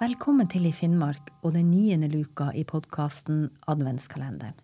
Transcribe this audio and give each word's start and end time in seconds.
Velkommen 0.00 0.48
til 0.48 0.64
I 0.64 0.70
Finnmark 0.72 1.26
og 1.44 1.52
den 1.52 1.66
niende 1.74 2.06
luka 2.08 2.46
i 2.56 2.62
podkasten 2.64 3.50
Adventskalenderen. 3.68 4.54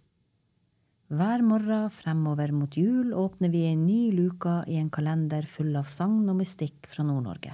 Hver 1.12 1.42
morgen 1.44 1.90
fremover 1.92 2.54
mot 2.56 2.72
jul 2.72 3.10
åpner 3.12 3.50
vi 3.52 3.66
en 3.68 3.82
ny 3.84 4.14
luka 4.16 4.62
i 4.64 4.78
en 4.80 4.88
kalender 4.88 5.44
full 5.44 5.74
av 5.76 5.90
sagn 5.92 6.22
og 6.32 6.38
mystikk 6.38 6.88
fra 6.88 7.04
Nord-Norge. 7.04 7.52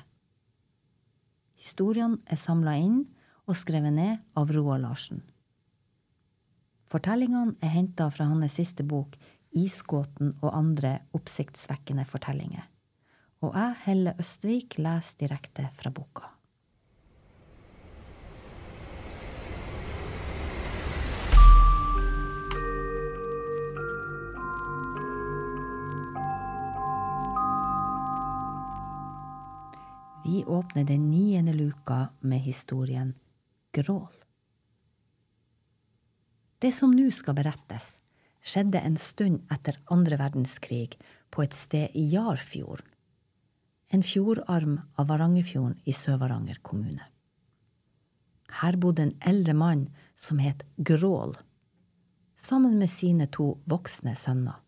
Historiene 1.58 2.20
er 2.30 2.38
samla 2.38 2.76
inn 2.78 3.00
og 3.50 3.58
skrevet 3.58 3.96
ned 3.96 4.20
av 4.38 4.52
Roar 4.54 4.78
Larsen. 4.84 5.24
Fortellingene 6.86 7.56
er 7.58 7.72
henta 7.74 8.06
fra 8.14 8.28
hans 8.30 8.60
siste 8.60 8.86
bok 8.86 9.16
Isgåten 9.58 10.36
og 10.36 10.54
andre 10.54 11.00
oppsiktsvekkende 11.18 12.06
fortellinger. 12.06 12.62
Og 13.42 13.58
jeg, 13.58 13.74
Helle 13.88 14.14
Østvik, 14.22 14.78
leser 14.78 15.26
direkte 15.26 15.66
fra 15.82 15.90
boka. 15.90 16.30
Vi 30.42 30.46
åpner 30.46 30.84
den 30.84 31.10
niende 31.10 31.52
luka 31.52 32.08
med 32.20 32.40
historien 32.40 33.14
Grål. 33.72 34.14
Det 36.58 36.72
som 36.74 36.90
nå 36.90 37.04
skal 37.14 37.36
berettes, 37.38 37.84
skjedde 38.42 38.80
en 38.82 38.96
stund 38.98 39.44
etter 39.54 39.76
andre 39.94 40.16
verdenskrig 40.18 40.96
på 41.30 41.44
et 41.44 41.54
sted 41.54 41.94
i 41.94 42.08
Jarfjorden, 42.10 42.88
en 43.94 44.02
fjordarm 44.02 44.80
av 44.98 45.12
Varangerfjorden 45.12 45.76
i 45.86 45.94
Sør-Varanger 45.94 46.58
kommune. 46.66 47.06
Her 48.62 48.78
bodde 48.82 49.04
en 49.06 49.14
eldre 49.20 49.54
mann 49.54 49.84
som 50.18 50.40
het 50.42 50.64
Grål, 50.74 51.36
sammen 52.34 52.80
med 52.82 52.90
sine 52.90 53.30
to 53.30 53.52
voksne 53.70 54.16
sønner. 54.18 54.58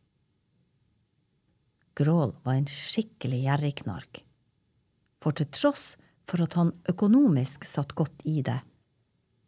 Grål 1.99 2.37
var 2.47 2.61
en 2.61 2.71
skikkelig 2.71 3.43
gjerrigknark 3.49 4.23
for 5.25 5.37
til 5.37 5.49
tross 5.57 5.95
for 6.29 6.45
at 6.45 6.57
han 6.59 6.75
økonomisk 6.91 7.65
satt 7.69 7.95
godt 7.97 8.25
i 8.29 8.43
det, 8.45 8.59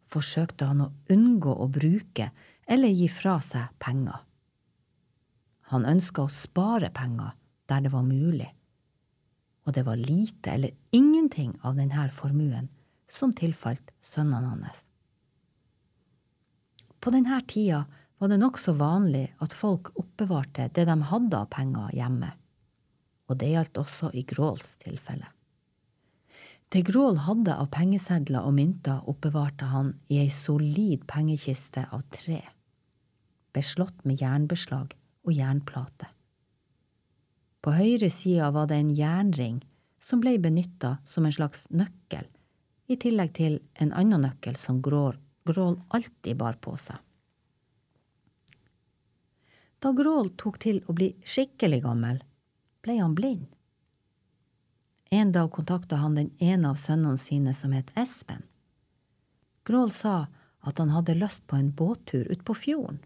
forsøkte 0.09 0.69
han 0.69 0.81
å 0.81 0.93
unngå 1.13 1.53
å 1.53 1.67
bruke 1.69 2.31
eller 2.67 2.93
gi 2.93 3.09
fra 3.11 3.37
seg 3.43 3.69
penger. 3.81 4.23
Han 5.73 5.85
ønska 5.85 6.25
å 6.25 6.31
spare 6.31 6.89
penger 6.95 7.35
der 7.69 7.83
det 7.83 7.91
var 7.93 8.05
mulig, 8.07 8.49
og 9.67 9.75
det 9.75 9.83
var 9.83 9.99
lite 9.99 10.53
eller 10.55 10.75
ingenting 10.95 11.53
av 11.67 11.75
denne 11.77 12.07
formuen 12.15 12.69
som 13.11 13.33
tilfalt 13.35 13.91
sønnene 14.01 14.53
hans. 14.55 14.83
På 17.03 17.11
denne 17.13 17.39
tida 17.47 17.83
var 18.17 18.31
det 18.31 18.39
nokså 18.41 18.73
vanlig 18.79 19.27
at 19.43 19.53
folk 19.53 19.91
oppbevarte 19.99 20.71
det 20.73 20.87
de 20.89 20.97
hadde 21.11 21.37
av 21.37 21.51
penger 21.53 21.93
hjemme, 21.99 22.31
og 23.27 23.39
det 23.41 23.51
gjaldt 23.53 23.81
også 23.83 24.13
i 24.15 24.23
Gråls 24.27 24.77
tilfelle. 24.81 25.27
Det 26.67 26.81
Grål 26.83 27.21
hadde 27.23 27.53
av 27.55 27.69
pengesedler 27.71 28.43
og 28.43 28.57
mynter, 28.57 28.99
oppbevarte 29.07 29.69
han 29.71 29.93
i 30.11 30.17
ei 30.19 30.31
solid 30.33 31.05
pengekiste 31.07 31.85
av 31.95 32.03
tre, 32.11 32.41
beslått 33.55 34.03
med 34.03 34.19
jernbeslag 34.19 34.91
og 35.23 35.31
jernplate. 35.31 36.09
På 37.63 37.71
høyre 37.71 38.11
side 38.11 38.51
var 38.51 38.67
det 38.67 38.81
en 38.81 38.91
jernring 38.95 39.61
som 40.03 40.19
ble 40.19 40.35
benytta 40.43 40.97
som 41.07 41.25
en 41.25 41.37
slags 41.39 41.65
nøkkel, 41.71 42.27
i 42.91 42.99
tillegg 42.99 43.33
til 43.39 43.59
en 43.79 43.95
annen 43.95 44.27
nøkkel 44.27 44.59
som 44.59 44.83
Grål, 44.83 45.15
Grål 45.47 45.79
alltid 45.95 46.35
bar 46.35 46.59
på 46.59 46.75
seg. 46.79 46.99
Da 49.79 49.95
Grål 49.95 50.33
tok 50.35 50.59
til 50.59 50.83
å 50.87 50.95
bli 50.99 51.13
skikkelig 51.23 51.85
gammel, 51.87 52.19
ble 52.83 52.99
han 52.99 53.15
blind. 53.15 53.47
En 55.09 55.31
dag 55.31 55.51
kontakta 55.51 55.95
han 55.95 56.15
den 56.15 56.31
ene 56.37 56.69
av 56.69 56.75
sønnene 56.75 57.17
sine 57.17 57.53
som 57.55 57.71
het 57.71 57.91
Espen. 57.95 58.43
Grål 59.63 59.91
sa 59.91 60.27
at 60.67 60.79
han 60.79 60.91
hadde 60.91 61.15
lyst 61.15 61.45
på 61.47 61.55
en 61.55 61.71
båttur 61.71 62.27
ut 62.27 62.43
på 62.43 62.55
fjorden, 62.55 62.99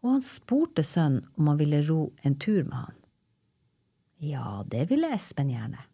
og 0.00 0.16
han 0.16 0.24
spurte 0.24 0.84
sønnen 0.84 1.26
om 1.36 1.50
han 1.52 1.60
ville 1.60 1.82
ro 1.88 2.12
en 2.22 2.36
tur 2.38 2.64
med 2.64 2.78
han. 2.78 2.98
Ja, 4.22 4.62
det 4.66 4.86
ville 4.90 5.10
Espen 5.12 5.50
gjerne. 5.52 5.84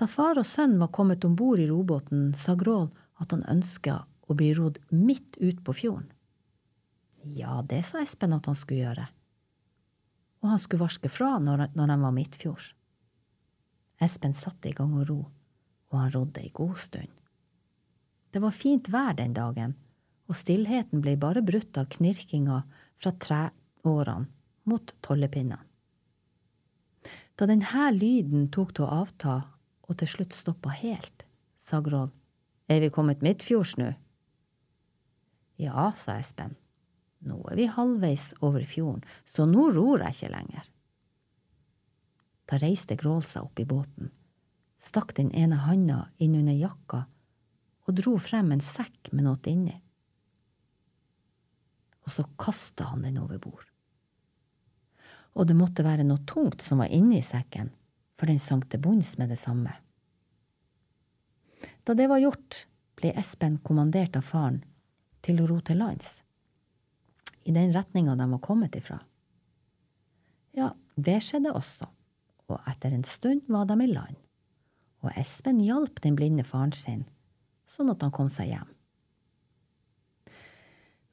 Da 0.00 0.06
far 0.10 0.38
og 0.40 0.46
sønn 0.48 0.78
var 0.80 0.92
kommet 0.94 1.24
om 1.26 1.36
bord 1.38 1.60
i 1.60 1.68
robåten, 1.68 2.32
sa 2.34 2.54
Grål 2.58 2.88
at 3.20 3.34
han 3.34 3.44
ønska 3.50 4.04
å 4.26 4.34
bli 4.34 4.52
rodd 4.56 4.80
midt 4.90 5.36
ut 5.38 5.60
på 5.64 5.74
fjorden. 5.76 6.08
Ja, 7.24 7.62
det 7.62 7.84
sa 7.88 8.02
Espen 8.02 8.34
at 8.36 8.48
han 8.48 8.56
skulle 8.58 8.84
gjøre, 8.84 9.06
og 10.42 10.50
han 10.52 10.60
skulle 10.60 10.84
varske 10.84 11.10
fra 11.12 11.36
når, 11.40 11.70
når 11.76 11.94
han 11.94 12.02
var 12.04 12.16
midtfjords. 12.16 12.72
Espen 14.04 14.36
satte 14.36 14.70
i 14.70 14.76
gang 14.76 14.94
å 14.98 15.04
ro, 15.08 15.20
og 15.90 15.98
han 15.98 16.12
rodde 16.14 16.42
ei 16.42 16.52
god 16.54 16.78
stund. 16.82 17.10
Det 18.34 18.42
var 18.42 18.54
fint 18.56 18.90
vær 18.90 19.14
den 19.18 19.34
dagen, 19.36 19.76
og 20.28 20.38
stillheten 20.38 21.02
ble 21.04 21.14
bare 21.20 21.44
brutt 21.44 21.76
av 21.78 21.90
knirkinga 21.92 22.62
fra 22.98 23.12
treårene 23.24 24.30
mot 24.68 24.94
tollepinnene. 25.04 25.60
Da 27.34 27.48
denne 27.50 27.88
lyden 27.92 28.48
tok 28.54 28.76
til 28.76 28.86
å 28.86 29.02
avta 29.02 29.36
og 29.84 29.98
til 30.00 30.10
slutt 30.10 30.36
stoppa 30.36 30.72
helt, 30.78 31.24
sa 31.58 31.80
Grål, 31.84 32.12
er 32.70 32.80
vi 32.80 32.92
kommet 32.94 33.24
midtfjords 33.24 33.74
nå? 33.80 33.90
Ja, 35.60 35.90
sa 35.98 36.16
Espen, 36.20 36.54
nå 37.26 37.40
er 37.50 37.58
vi 37.58 37.66
halvveis 37.70 38.32
over 38.40 38.64
fjorden, 38.68 39.04
så 39.24 39.46
nå 39.48 39.68
ror 39.74 40.02
jeg 40.06 40.16
ikke 40.16 40.32
lenger. 40.34 40.70
Da 42.50 42.58
reiste 42.60 42.96
Grål 43.00 43.24
seg 43.24 43.46
opp 43.46 43.60
i 43.60 43.66
båten, 43.68 44.10
stakk 44.82 45.14
den 45.16 45.30
ene 45.32 45.62
handa 45.64 46.08
inn 46.20 46.36
under 46.36 46.56
jakka 46.56 47.04
og 47.84 47.96
dro 48.00 48.16
frem 48.20 48.52
en 48.52 48.64
sekk 48.64 49.12
med 49.12 49.26
noe 49.26 49.40
inni. 49.48 49.76
Og 52.04 52.12
så 52.12 52.26
kasta 52.40 52.90
han 52.90 53.04
den 53.04 53.20
over 53.20 53.40
bord. 53.40 53.64
Og 55.34 55.48
det 55.48 55.56
måtte 55.56 55.84
være 55.86 56.04
noe 56.06 56.22
tungt 56.28 56.62
som 56.62 56.82
var 56.82 56.92
inni 56.92 57.22
sekken, 57.24 57.72
for 58.20 58.30
den 58.30 58.38
sank 58.40 58.68
til 58.70 58.82
bunns 58.84 59.16
med 59.18 59.32
det 59.32 59.40
samme. 59.40 59.72
Da 61.84 61.96
det 61.96 62.06
var 62.12 62.22
gjort, 62.22 62.64
ble 63.00 63.10
Espen 63.18 63.58
kommandert 63.64 64.16
av 64.16 64.28
faren 64.28 64.62
til 65.24 65.40
å 65.40 65.48
ro 65.48 65.58
til 65.64 65.80
lands, 65.80 66.20
i 67.44 67.52
den 67.52 67.72
retninga 67.74 68.14
de 68.16 68.28
var 68.30 68.40
kommet 68.44 68.76
ifra. 68.76 69.00
Ja, 70.56 70.70
det 70.96 71.18
skjedde 71.24 71.52
også 71.56 71.88
og 72.50 72.60
etter 72.68 72.92
en 72.92 73.06
stund 73.08 73.46
var 73.48 73.66
de 73.68 73.76
i 73.84 73.90
land, 73.90 74.16
og 75.04 75.12
Espen 75.20 75.60
hjalp 75.64 76.00
den 76.04 76.16
blinde 76.18 76.44
faren 76.46 76.72
sin, 76.76 77.04
sånn 77.68 77.92
at 77.92 78.04
han 78.04 78.12
kom 78.14 78.30
seg 78.32 78.52
hjem. 78.52 78.70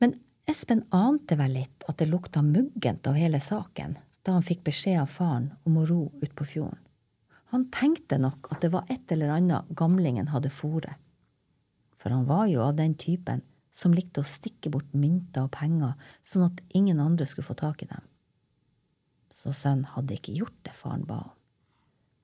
Men 0.02 0.18
Espen 0.50 0.84
ante 0.96 1.38
vel 1.40 1.56
litt 1.60 1.86
at 1.88 2.00
det 2.02 2.10
lukta 2.10 2.44
muggent 2.44 3.08
av 3.08 3.20
hele 3.20 3.40
saken 3.44 3.98
da 4.26 4.36
han 4.36 4.46
fikk 4.46 4.66
beskjed 4.68 5.00
av 5.02 5.12
faren 5.12 5.52
om 5.66 5.80
å 5.82 5.86
ro 5.90 6.02
ut 6.22 6.34
på 6.38 6.46
fjorden. 6.46 6.80
Han 7.52 7.68
tenkte 7.74 8.20
nok 8.22 8.48
at 8.54 8.62
det 8.64 8.72
var 8.72 8.88
et 8.92 9.12
eller 9.12 9.34
annet 9.34 9.72
gamlingen 9.76 10.30
hadde 10.32 10.52
fòret, 10.54 10.96
for 12.00 12.14
han 12.14 12.28
var 12.30 12.46
jo 12.52 12.62
av 12.64 12.78
den 12.78 12.96
typen 13.00 13.44
som 13.76 13.96
likte 13.96 14.22
å 14.22 14.28
stikke 14.28 14.72
bort 14.72 14.94
mynter 14.94 15.48
og 15.48 15.54
penger 15.56 15.96
sånn 16.28 16.48
at 16.50 16.64
ingen 16.76 17.00
andre 17.04 17.28
skulle 17.28 17.48
få 17.48 17.58
tak 17.60 17.84
i 17.84 17.90
dem 17.90 18.08
så 19.42 19.54
sønnen 19.58 19.90
hadde 19.96 20.18
ikke 20.18 20.36
gjort 20.38 20.58
det 20.68 20.74
faren 20.78 21.08
ba 21.10 21.24
om, 21.26 21.36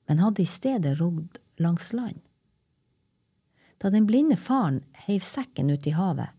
men 0.07 0.21
hadde 0.21 0.43
i 0.43 0.49
stedet 0.49 0.99
rodd 0.99 1.39
langs 1.57 1.89
land. 1.97 2.21
Da 3.81 3.89
den 3.93 4.05
blinde 4.09 4.37
faren 4.37 4.83
heiv 5.07 5.25
sekken 5.25 5.71
ut 5.73 5.87
i 5.89 5.95
havet, 5.97 6.29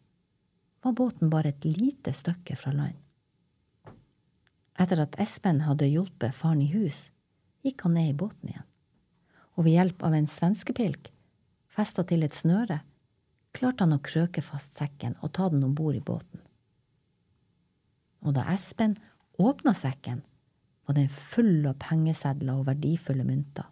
var 0.82 0.94
båten 0.94 1.30
bare 1.30 1.50
et 1.50 1.66
lite 1.66 2.14
stykke 2.14 2.54
fra 2.58 2.72
land. 2.75 2.98
Etter 4.78 5.02
at 5.02 5.19
Espen 5.19 5.64
hadde 5.66 5.90
hjulpet 5.90 6.36
faren 6.38 6.62
i 6.62 6.70
hus, 6.70 7.08
gikk 7.66 7.82
han 7.82 7.96
ned 7.98 8.12
i 8.12 8.19
båten 8.19 8.52
igjen, 8.52 8.69
og 9.58 9.66
ved 9.66 9.75
hjelp 9.75 10.04
av 10.06 10.14
en 10.14 10.30
svenskepilk 10.30 11.10
festa 11.75 12.04
til 12.06 12.22
et 12.26 12.34
snøre, 12.34 12.80
klarte 13.54 13.82
han 13.82 13.96
å 13.96 14.02
krøke 14.02 14.42
fast 14.42 14.78
sekken 14.78 15.19
og 15.19 15.34
ta 15.34 15.48
den 15.50 15.64
om 15.66 15.75
bord 15.75 15.98
i 15.98 16.04
båten. 16.04 16.42
Og 18.22 18.34
da 18.38 18.46
Espen 18.54 18.96
åpna 19.38 19.75
sekken, 19.78 20.22
var 20.88 20.96
den 20.96 21.11
full 21.12 21.67
av 21.69 21.76
pengesedler 21.82 22.56
og 22.56 22.70
verdifulle 22.70 23.26
mynter. 23.29 23.67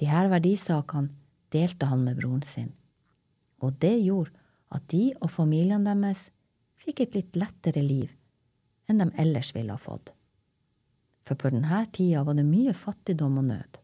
De 0.00 0.08
her 0.08 0.30
verdisakene 0.32 1.12
delte 1.52 1.90
han 1.90 2.06
med 2.06 2.16
broren 2.16 2.40
sin, 2.48 2.70
og 3.60 3.76
det 3.84 3.98
gjorde 4.00 4.32
at 4.72 4.88
de 4.88 5.10
og 5.20 5.28
familien 5.34 5.84
deres 5.84 6.30
fikk 6.80 7.04
et 7.04 7.20
litt 7.20 7.36
lettere 7.36 7.84
liv 7.84 8.16
enn 8.88 9.04
de 9.04 9.10
ellers 9.20 9.52
ville 9.52 9.76
ha 9.76 9.78
fått. 9.78 10.14
For 11.28 11.36
på 11.38 11.52
denne 11.52 11.84
tida 11.92 12.24
var 12.24 12.40
det 12.40 12.48
mye 12.48 12.72
fattigdom 12.72 13.36
og 13.44 13.50
nød. 13.52 13.78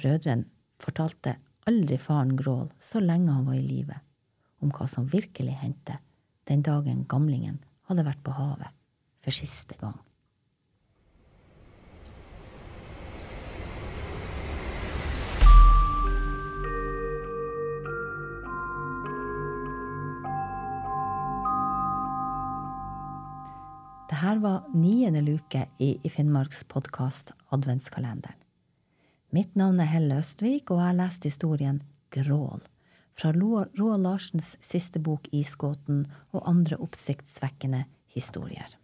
Brødrene 0.00 0.46
fortalte 0.80 1.36
aldri 1.68 1.98
faren 2.00 2.36
Grål, 2.38 2.70
så 2.80 3.02
lenge 3.02 3.34
han 3.34 3.50
var 3.50 3.58
i 3.58 3.66
live, 3.66 3.98
om 4.62 4.70
hva 4.72 4.86
som 4.88 5.10
virkelig 5.10 5.58
hendte 5.60 5.98
den 6.48 6.62
dagen 6.62 7.02
gamlingen 7.10 7.58
hadde 7.90 8.06
vært 8.06 8.22
på 8.24 8.38
havet 8.38 8.79
for 9.24 9.34
siste 9.34 9.76
gang. 9.80 9.98
Dette 24.10 24.38
var 24.42 24.66
niende 24.74 25.22
luke 25.24 25.66
i, 25.78 26.08
Finnmarks 26.08 26.64
podkast 26.64 27.32
Adventskalenderen. 27.48 28.36
Mitt 29.30 29.54
navn 29.54 29.80
er 29.80 29.88
Helle 29.88 30.18
Østvik, 30.20 30.70
og 30.70 30.80
jeg 30.80 30.86
har 30.88 30.98
lest 30.98 31.24
historien 31.24 31.80
Grål 32.10 32.60
fra 33.20 33.32
Roald 33.36 34.02
Larsens 34.02 34.54
siste 34.64 35.00
bok 35.02 35.28
Isgåten 35.32 36.06
og 36.32 36.44
andre 36.48 36.80
oppsiktsvekkende 36.80 37.84
historier. 38.14 38.79